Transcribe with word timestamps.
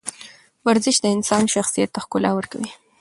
ورزش 0.67 0.95
د 1.01 1.05
انسان 1.15 1.43
شخصیت 1.55 1.89
ته 1.95 1.99
ښکلا 2.03 2.31
ورکوي. 2.35 2.71